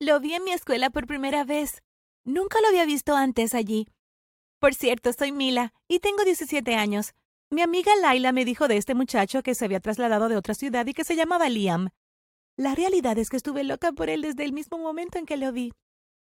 [0.00, 1.82] Lo vi en mi escuela por primera vez.
[2.24, 3.88] Nunca lo había visto antes allí.
[4.60, 7.14] Por cierto, soy Mila y tengo 17 años.
[7.50, 10.86] Mi amiga Laila me dijo de este muchacho que se había trasladado de otra ciudad
[10.86, 11.88] y que se llamaba Liam.
[12.56, 15.50] La realidad es que estuve loca por él desde el mismo momento en que lo
[15.50, 15.72] vi.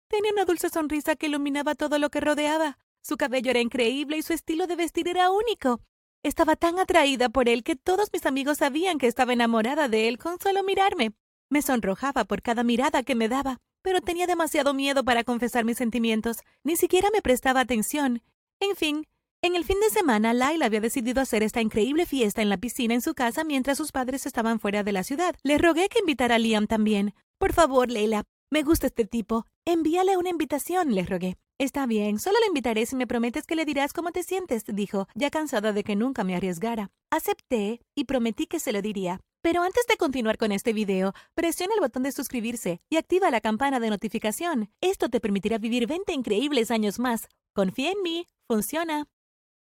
[0.09, 2.79] Tenía una dulce sonrisa que iluminaba todo lo que rodeaba.
[3.03, 5.83] Su cabello era increíble y su estilo de vestir era único.
[6.23, 10.17] Estaba tan atraída por él que todos mis amigos sabían que estaba enamorada de él
[10.17, 11.13] con solo mirarme.
[11.51, 15.79] Me sonrojaba por cada mirada que me daba, pero tenía demasiado miedo para confesar mis
[15.79, 16.39] sentimientos.
[16.63, 18.23] Ni siquiera me prestaba atención.
[18.61, 19.09] En fin,
[19.43, 22.95] en el fin de semana, Laila había decidido hacer esta increíble fiesta en la piscina
[22.95, 25.35] en su casa mientras sus padres estaban fuera de la ciudad.
[25.43, 27.15] Le rogué que invitara a Liam también.
[27.39, 29.45] Por favor, Leila, me gusta este tipo.
[29.65, 31.37] Envíale una invitación, le rogué.
[31.59, 35.09] Está bien, solo lo invitaré si me prometes que le dirás cómo te sientes, dijo,
[35.15, 36.91] ya cansada de que nunca me arriesgara.
[37.11, 39.21] Acepté y prometí que se lo diría.
[39.43, 43.41] Pero antes de continuar con este video, presiona el botón de suscribirse y activa la
[43.41, 44.71] campana de notificación.
[44.83, 47.27] Esto te permitirá vivir 20 increíbles años más.
[47.55, 49.09] Confía en mí, funciona.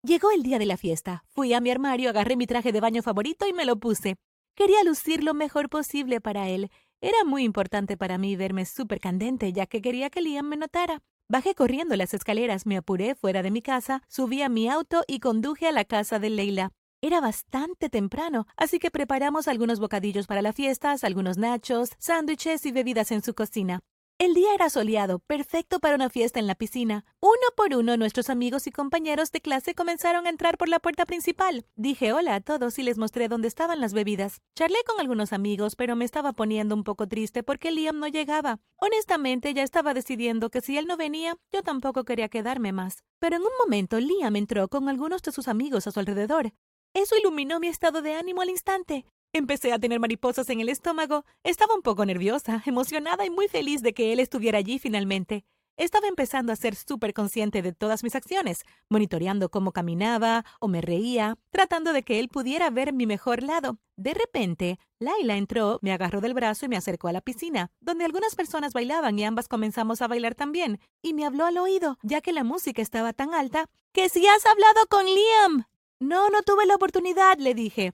[0.03, 1.23] Llegó el día de la fiesta.
[1.29, 4.17] Fui a mi armario, agarré mi traje de baño favorito y me lo puse.
[4.55, 6.69] Quería lucir lo mejor posible para él.
[7.01, 11.01] Era muy importante para mí verme súper candente, ya que quería que Liam me notara.
[11.27, 15.19] Bajé corriendo las escaleras, me apuré fuera de mi casa, subí a mi auto y
[15.19, 16.71] conduje a la casa de Leila.
[17.01, 22.71] Era bastante temprano, así que preparamos algunos bocadillos para la fiesta, algunos nachos, sándwiches y
[22.71, 23.81] bebidas en su cocina.
[24.17, 27.03] El día era soleado, perfecto para una fiesta en la piscina.
[27.19, 31.05] Uno por uno nuestros amigos y compañeros de clase comenzaron a entrar por la puerta
[31.05, 31.65] principal.
[31.75, 34.39] Dije hola a todos y les mostré dónde estaban las bebidas.
[34.55, 38.61] Charlé con algunos amigos, pero me estaba poniendo un poco triste porque Liam no llegaba.
[38.77, 43.03] Honestamente, ya estaba decidiendo que si él no venía, yo tampoco quería quedarme más.
[43.19, 46.53] Pero en un momento Liam entró con algunos de sus amigos a su alrededor.
[46.95, 49.05] Eso iluminó mi estado de ánimo al instante.
[49.33, 51.25] Empecé a tener mariposas en el estómago.
[51.43, 55.43] Estaba un poco nerviosa, emocionada y muy feliz de que él estuviera allí finalmente.
[55.75, 60.79] Estaba empezando a ser súper consciente de todas mis acciones, monitoreando cómo caminaba o me
[60.79, 63.77] reía, tratando de que él pudiera ver mi mejor lado.
[63.97, 68.05] De repente, Laila entró, me agarró del brazo y me acercó a la piscina, donde
[68.05, 72.21] algunas personas bailaban y ambas comenzamos a bailar también, y me habló al oído, ya
[72.21, 75.65] que la música estaba tan alta, que si has hablado con Liam.
[76.05, 77.93] No, no tuve la oportunidad, le dije.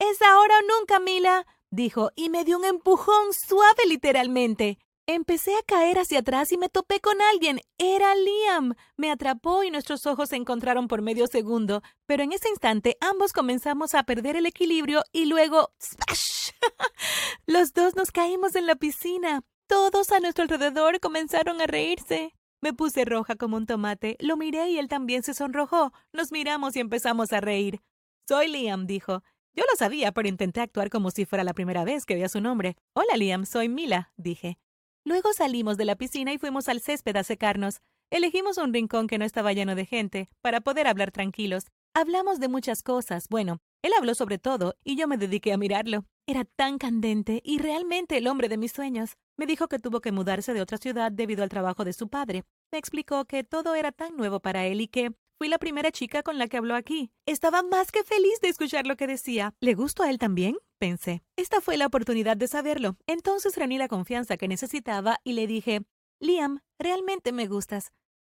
[0.00, 4.78] Es ahora o nunca, Mila, dijo, y me dio un empujón suave literalmente.
[5.06, 7.60] Empecé a caer hacia atrás y me topé con alguien.
[7.78, 8.74] Era Liam.
[8.96, 13.32] Me atrapó y nuestros ojos se encontraron por medio segundo, pero en ese instante ambos
[13.32, 16.50] comenzamos a perder el equilibrio y luego ¡Splash!
[17.46, 19.42] Los dos nos caímos en la piscina.
[19.68, 22.34] Todos a nuestro alrededor comenzaron a reírse.
[22.62, 25.92] Me puse roja como un tomate, lo miré y él también se sonrojó.
[26.12, 27.80] Nos miramos y empezamos a reír.
[28.28, 29.24] Soy Liam, dijo.
[29.52, 32.40] Yo lo sabía, pero intenté actuar como si fuera la primera vez que veía su
[32.40, 32.76] nombre.
[32.94, 34.58] Hola, Liam, soy Mila, dije.
[35.04, 37.80] Luego salimos de la piscina y fuimos al césped a secarnos.
[38.10, 41.64] Elegimos un rincón que no estaba lleno de gente, para poder hablar tranquilos.
[41.94, 43.26] Hablamos de muchas cosas.
[43.28, 46.04] Bueno, él habló sobre todo y yo me dediqué a mirarlo.
[46.26, 49.16] Era tan candente y realmente el hombre de mis sueños.
[49.36, 52.44] Me dijo que tuvo que mudarse de otra ciudad debido al trabajo de su padre.
[52.70, 55.12] Me explicó que todo era tan nuevo para él y que
[55.42, 57.10] Fui la primera chica con la que habló aquí.
[57.26, 59.54] Estaba más que feliz de escuchar lo que decía.
[59.58, 60.56] ¿Le gustó a él también?
[60.78, 61.24] Pensé.
[61.36, 62.96] Esta fue la oportunidad de saberlo.
[63.08, 65.82] Entonces reuní la confianza que necesitaba y le dije,
[66.20, 67.90] Liam, realmente me gustas.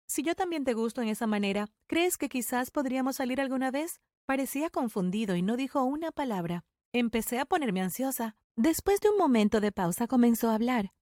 [0.09, 4.01] Si yo también te gusto en esa manera, ¿crees que quizás podríamos salir alguna vez?
[4.25, 6.63] Parecía confundido y no dijo una palabra.
[6.91, 8.35] Empecé a ponerme ansiosa.
[8.55, 10.93] Después de un momento de pausa comenzó a hablar.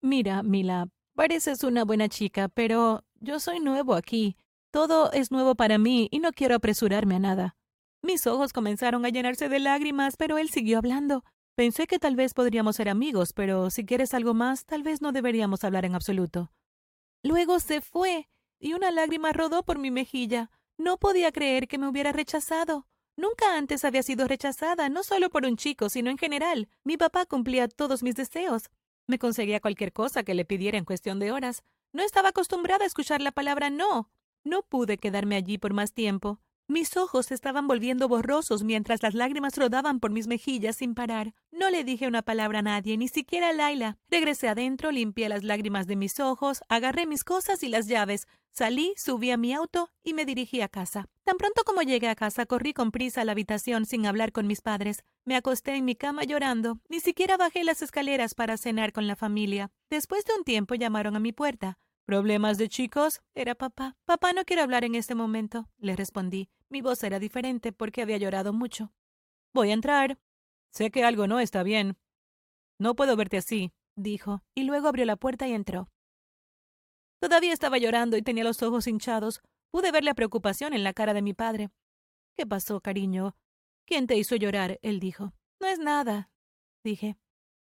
[0.00, 0.86] Mira, Mila,
[1.16, 4.36] pareces una buena chica, pero yo soy nuevo aquí.
[4.70, 7.56] Todo es nuevo para mí y no quiero apresurarme a nada.
[8.00, 11.24] Mis ojos comenzaron a llenarse de lágrimas, pero él siguió hablando.
[11.56, 15.10] Pensé que tal vez podríamos ser amigos, pero si quieres algo más, tal vez no
[15.10, 16.52] deberíamos hablar en absoluto.
[17.24, 20.50] Luego se fue, y una lágrima rodó por mi mejilla.
[20.78, 22.86] No podía creer que me hubiera rechazado.
[23.16, 26.68] Nunca antes había sido rechazada, no solo por un chico, sino en general.
[26.84, 28.70] Mi papá cumplía todos mis deseos.
[29.06, 31.62] Me conseguía cualquier cosa que le pidiera en cuestión de horas.
[31.92, 34.10] No estaba acostumbrada a escuchar la palabra no.
[34.44, 36.40] No pude quedarme allí por más tiempo.
[36.68, 41.32] Mis ojos estaban volviendo borrosos mientras las lágrimas rodaban por mis mejillas sin parar.
[41.52, 43.98] No le dije una palabra a nadie, ni siquiera a Laila.
[44.10, 48.26] Regresé adentro, limpié las lágrimas de mis ojos, agarré mis cosas y las llaves.
[48.50, 51.08] Salí, subí a mi auto y me dirigí a casa.
[51.22, 54.48] Tan pronto como llegué a casa, corrí con prisa a la habitación sin hablar con
[54.48, 55.04] mis padres.
[55.24, 56.80] Me acosté en mi cama llorando.
[56.88, 59.70] Ni siquiera bajé las escaleras para cenar con la familia.
[59.88, 61.78] Después de un tiempo llamaron a mi puerta.
[62.06, 63.20] ¿Problemas de chicos?
[63.34, 63.96] Era papá.
[64.04, 66.48] Papá no quiere hablar en este momento, le respondí.
[66.70, 68.92] Mi voz era diferente porque había llorado mucho.
[69.54, 70.18] Voy a entrar.
[70.72, 71.96] Sé que algo no está bien.
[72.78, 73.72] No puedo verte así.
[73.96, 75.88] dijo, y luego abrió la puerta y entró.
[77.20, 79.40] Todavía estaba llorando y tenía los ojos hinchados.
[79.70, 81.70] Pude ver la preocupación en la cara de mi padre.
[82.36, 83.36] ¿Qué pasó, cariño?
[83.86, 84.78] ¿Quién te hizo llorar?
[84.82, 85.32] él dijo.
[85.60, 86.30] No es nada,
[86.84, 87.16] dije.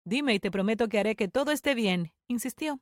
[0.05, 2.81] Dime y te prometo que haré que todo esté bien, insistió.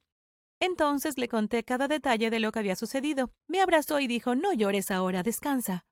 [0.60, 3.30] Entonces le conté cada detalle de lo que había sucedido.
[3.46, 5.86] Me abrazó y dijo No llores ahora, descansa.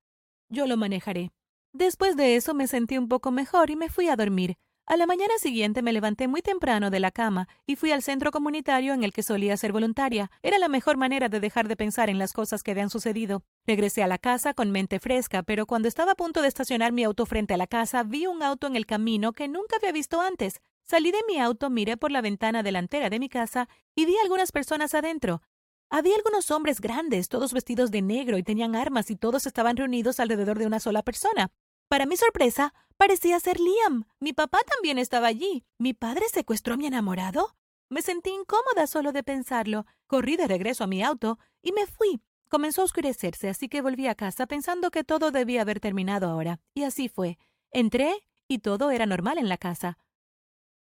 [0.48, 1.32] Yo lo manejaré.
[1.72, 4.56] Después de eso me sentí un poco mejor y me fui a dormir.
[4.88, 8.30] A la mañana siguiente me levanté muy temprano de la cama y fui al centro
[8.30, 10.30] comunitario en el que solía ser voluntaria.
[10.42, 13.42] Era la mejor manera de dejar de pensar en las cosas que habían sucedido.
[13.66, 17.02] Regresé a la casa con mente fresca, pero cuando estaba a punto de estacionar mi
[17.02, 20.20] auto frente a la casa, vi un auto en el camino que nunca había visto
[20.20, 20.60] antes.
[20.84, 24.52] Salí de mi auto, miré por la ventana delantera de mi casa y vi algunas
[24.52, 25.42] personas adentro.
[25.88, 30.18] Había algunos hombres grandes, todos vestidos de negro y tenían armas y todos estaban reunidos
[30.18, 31.52] alrededor de una sola persona.
[31.88, 34.04] Para mi sorpresa, parecía ser Liam.
[34.18, 35.64] Mi papá también estaba allí.
[35.78, 37.56] ¿Mi padre secuestró a mi enamorado?
[37.88, 39.86] Me sentí incómoda solo de pensarlo.
[40.08, 42.20] Corrí de regreso a mi auto y me fui.
[42.48, 46.58] Comenzó a oscurecerse, así que volví a casa pensando que todo debía haber terminado ahora.
[46.74, 47.38] Y así fue.
[47.70, 49.98] Entré y todo era normal en la casa.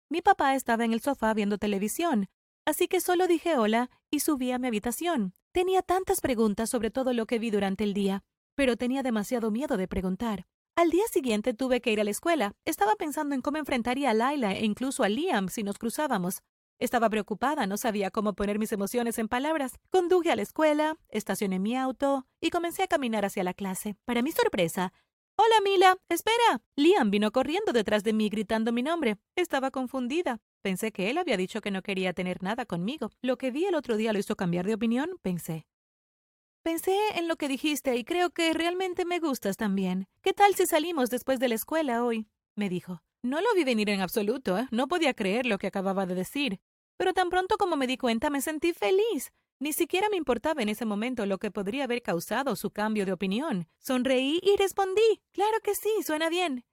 [0.09, 2.29] Mi papá estaba en el sofá viendo televisión,
[2.69, 5.33] así que solo dije hola y subí a mi habitación.
[5.53, 8.25] Tenía tantas preguntas sobre todo lo que vi durante el día,
[8.55, 10.47] pero tenía demasiado miedo de preguntar.
[10.77, 12.53] Al día siguiente tuve que ir a la escuela.
[12.67, 16.43] Estaba pensando en cómo enfrentaría a Laila e incluso a Liam si nos cruzábamos.
[16.79, 19.73] Estaba preocupada, no sabía cómo poner mis emociones en palabras.
[19.89, 23.97] Conduje a la escuela, estacioné mi auto y comencé a caminar hacia la clase.
[24.05, 24.93] Para mi sorpresa,
[25.41, 25.97] Hola, Mila.
[26.09, 26.61] Espera.
[26.75, 29.19] Liam vino corriendo detrás de mí gritando mi nombre.
[29.37, 30.41] Estaba confundida.
[30.63, 33.11] Pensé que él había dicho que no quería tener nada conmigo.
[33.23, 35.67] Lo que vi el otro día lo hizo cambiar de opinión, pensé.
[36.63, 40.07] Pensé en lo que dijiste y creo que realmente me gustas también.
[40.21, 42.27] ¿Qué tal si salimos después de la escuela hoy?
[42.57, 43.03] me dijo.
[43.23, 44.69] No lo vi venir en absoluto, ¿eh?
[44.71, 46.61] no podía creer lo que acababa de decir.
[46.97, 49.33] Pero tan pronto como me di cuenta me sentí feliz.
[49.61, 53.13] Ni siquiera me importaba en ese momento lo que podría haber causado su cambio de
[53.13, 53.67] opinión.
[53.79, 55.23] Sonreí y respondí.
[55.33, 56.65] Claro que sí, suena bien.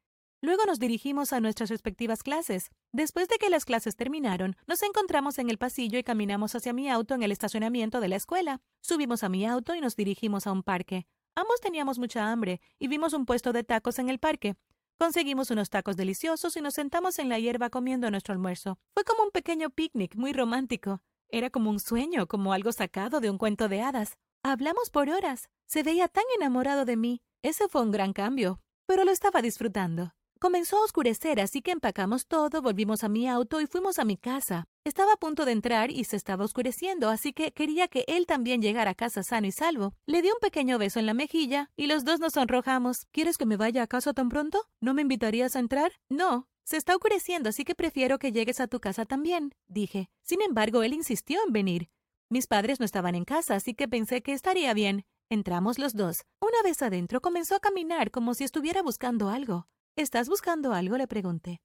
[0.45, 2.69] Luego nos dirigimos a nuestras respectivas clases.
[2.91, 6.87] Después de que las clases terminaron, nos encontramos en el pasillo y caminamos hacia mi
[6.87, 8.61] auto en el estacionamiento de la escuela.
[8.79, 11.07] Subimos a mi auto y nos dirigimos a un parque.
[11.33, 14.55] Ambos teníamos mucha hambre y vimos un puesto de tacos en el parque.
[14.99, 18.77] Conseguimos unos tacos deliciosos y nos sentamos en la hierba comiendo nuestro almuerzo.
[18.93, 21.01] Fue como un pequeño picnic muy romántico.
[21.29, 24.19] Era como un sueño, como algo sacado de un cuento de hadas.
[24.43, 25.49] Hablamos por horas.
[25.65, 27.23] Se veía tan enamorado de mí.
[27.41, 30.13] Ese fue un gran cambio, pero lo estaba disfrutando.
[30.39, 34.17] Comenzó a oscurecer, así que empacamos todo, volvimos a mi auto y fuimos a mi
[34.17, 34.65] casa.
[34.83, 38.61] Estaba a punto de entrar y se estaba oscureciendo, así que quería que él también
[38.61, 39.93] llegara a casa sano y salvo.
[40.05, 43.05] Le di un pequeño beso en la mejilla y los dos nos sonrojamos.
[43.11, 44.65] ¿Quieres que me vaya a casa tan pronto?
[44.81, 45.93] ¿No me invitarías a entrar?
[46.09, 46.47] No.
[46.65, 50.09] Se está oscureciendo, así que prefiero que llegues a tu casa también, dije.
[50.23, 51.89] Sin embargo, él insistió en venir.
[52.29, 55.05] Mis padres no estaban en casa, así que pensé que estaría bien.
[55.29, 56.23] Entramos los dos.
[56.41, 59.67] Una vez adentro comenzó a caminar como si estuviera buscando algo.
[59.97, 60.97] ¿Estás buscando algo?
[60.97, 61.61] le pregunté.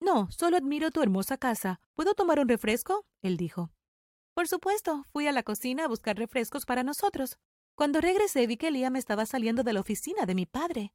[0.00, 1.80] No, solo admiro tu hermosa casa.
[1.94, 3.04] ¿Puedo tomar un refresco?
[3.22, 3.72] él dijo.
[4.34, 7.38] Por supuesto, fui a la cocina a buscar refrescos para nosotros.
[7.74, 10.94] Cuando regresé vi que Liam estaba saliendo de la oficina de mi padre.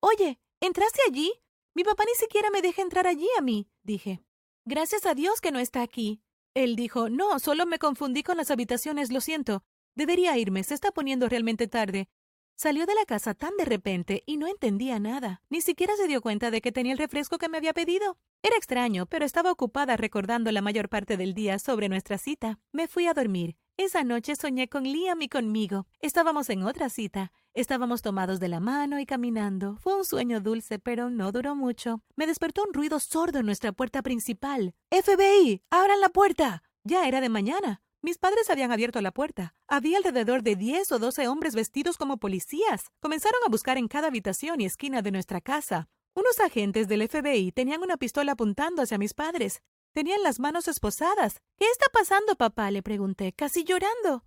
[0.00, 1.30] Oye, ¿entraste allí?
[1.74, 4.24] Mi papá ni siquiera me deja entrar allí a mí, dije.
[4.64, 6.22] Gracias a Dios que no está aquí.
[6.54, 9.62] Él dijo, no, solo me confundí con las habitaciones, lo siento.
[9.94, 12.08] Debería irme, se está poniendo realmente tarde.
[12.56, 15.42] Salió de la casa tan de repente y no entendía nada.
[15.50, 18.16] Ni siquiera se dio cuenta de que tenía el refresco que me había pedido.
[18.42, 22.60] Era extraño, pero estaba ocupada recordando la mayor parte del día sobre nuestra cita.
[22.72, 23.56] Me fui a dormir.
[23.76, 25.88] Esa noche soñé con Liam y conmigo.
[25.98, 27.32] Estábamos en otra cita.
[27.54, 29.76] Estábamos tomados de la mano y caminando.
[29.78, 32.02] Fue un sueño dulce, pero no duró mucho.
[32.14, 34.74] Me despertó un ruido sordo en nuestra puerta principal.
[34.90, 35.62] FBI.
[35.70, 36.62] ¡Abran la puerta!
[36.84, 37.83] Ya era de mañana.
[38.04, 39.54] Mis padres habían abierto la puerta.
[39.66, 42.90] Había alrededor de diez o doce hombres vestidos como policías.
[43.00, 45.88] Comenzaron a buscar en cada habitación y esquina de nuestra casa.
[46.14, 49.62] Unos agentes del FBI tenían una pistola apuntando hacia mis padres.
[49.94, 51.40] Tenían las manos esposadas.
[51.56, 52.70] ¿Qué está pasando, papá?
[52.70, 54.26] le pregunté, casi llorando.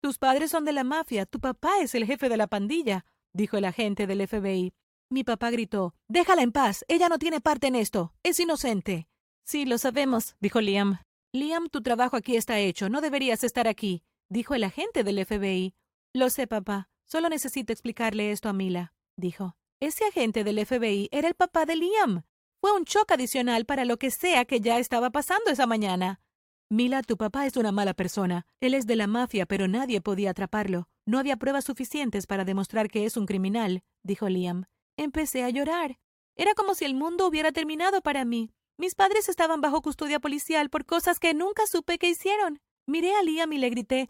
[0.00, 1.24] Tus padres son de la mafia.
[1.24, 4.72] Tu papá es el jefe de la pandilla, dijo el agente del FBI.
[5.10, 6.84] Mi papá gritó Déjala en paz.
[6.88, 8.14] Ella no tiene parte en esto.
[8.24, 9.06] Es inocente.
[9.44, 10.98] Sí, lo sabemos, dijo Liam.
[11.34, 12.90] Liam, tu trabajo aquí está hecho.
[12.90, 15.74] No deberías estar aquí, dijo el agente del FBI.
[16.12, 16.90] Lo sé, papá.
[17.06, 19.56] Solo necesito explicarle esto a Mila, dijo.
[19.80, 22.24] Ese agente del FBI era el papá de Liam.
[22.60, 26.20] Fue un shock adicional para lo que sea que ya estaba pasando esa mañana.
[26.68, 28.44] Mila, tu papá es una mala persona.
[28.60, 30.88] Él es de la mafia, pero nadie podía atraparlo.
[31.06, 34.66] No había pruebas suficientes para demostrar que es un criminal, dijo Liam.
[34.98, 35.98] Empecé a llorar.
[36.36, 38.50] Era como si el mundo hubiera terminado para mí.
[38.78, 42.60] Mis padres estaban bajo custodia policial por cosas que nunca supe que hicieron.
[42.86, 44.08] Miré a Liam y le grité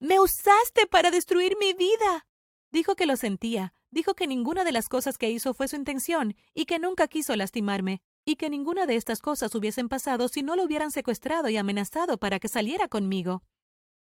[0.00, 2.26] Me usaste para destruir mi vida.
[2.72, 6.34] Dijo que lo sentía, dijo que ninguna de las cosas que hizo fue su intención
[6.54, 10.56] y que nunca quiso lastimarme, y que ninguna de estas cosas hubiesen pasado si no
[10.56, 13.42] lo hubieran secuestrado y amenazado para que saliera conmigo.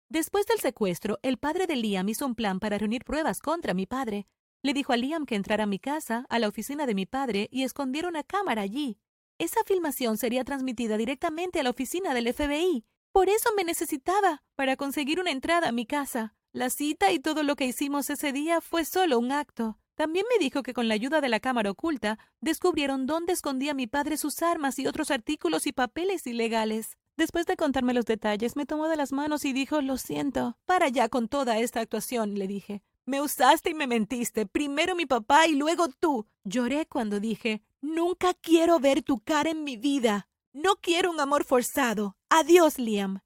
[0.09, 3.87] Después del secuestro, el padre de Liam hizo un plan para reunir pruebas contra mi
[3.87, 4.27] padre.
[4.63, 7.49] Le dijo a Liam que entrara a mi casa, a la oficina de mi padre,
[7.51, 8.99] y escondiera una cámara allí.
[9.39, 12.85] Esa filmación sería transmitida directamente a la oficina del FBI.
[13.13, 16.35] Por eso me necesitaba, para conseguir una entrada a mi casa.
[16.53, 19.79] La cita y todo lo que hicimos ese día fue solo un acto.
[19.95, 23.87] También me dijo que con la ayuda de la cámara oculta descubrieron dónde escondía mi
[23.87, 26.97] padre sus armas y otros artículos y papeles ilegales.
[27.17, 30.57] Después de contarme los detalles, me tomó de las manos y dijo Lo siento.
[30.65, 32.83] Para ya con toda esta actuación, le dije.
[33.05, 34.47] Me usaste y me mentiste.
[34.47, 36.27] Primero mi papá y luego tú.
[36.45, 40.29] Lloré cuando dije Nunca quiero ver tu cara en mi vida.
[40.53, 42.17] No quiero un amor forzado.
[42.31, 43.21] Adiós, Liam.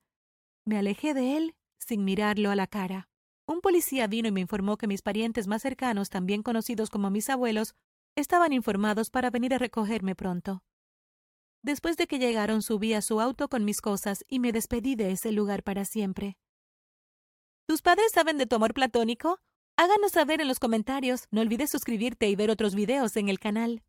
[0.65, 3.09] Me alejé de él sin mirarlo a la cara.
[3.47, 7.29] Un policía vino y me informó que mis parientes más cercanos, también conocidos como mis
[7.29, 7.75] abuelos,
[8.17, 10.65] estaban informados para venir a recogerme pronto.
[11.63, 15.13] Después de que llegaron subí a su auto con mis cosas y me despedí de
[15.13, 16.39] ese lugar para siempre.
[17.67, 19.39] ¿Tus padres saben de tu amor platónico?
[19.77, 21.27] Háganos saber en los comentarios.
[21.31, 23.83] No olvides suscribirte y ver otros videos en el canal.